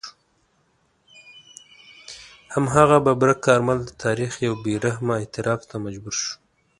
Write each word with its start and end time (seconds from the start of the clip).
هماغه 2.53 2.97
ببرک 3.05 3.39
کارمل 3.47 3.79
د 3.85 3.89
تاریخ 4.03 4.31
یو 4.45 4.53
بې 4.63 4.73
رحمه 4.85 5.13
اعتراف 5.21 5.61
ته 5.69 5.75
مجبور 5.85 6.13
شو. 6.21 6.33